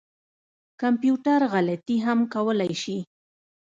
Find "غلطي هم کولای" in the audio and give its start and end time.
1.53-2.73